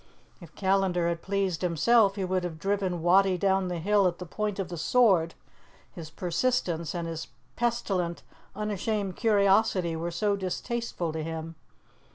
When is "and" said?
6.95-7.07